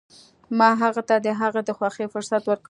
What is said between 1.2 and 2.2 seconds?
د هغه د خوښې